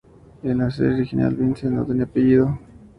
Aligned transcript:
En 0.41 0.57
la 0.57 0.71
serie 0.71 0.95
original, 0.95 1.35
Vincent 1.35 1.69
no 1.75 1.85
tenía 1.85 2.05
apellido. 2.05 2.57